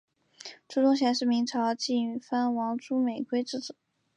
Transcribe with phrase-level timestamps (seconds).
[0.67, 3.75] 朱钟铉是明朝晋藩王朱美圭之子。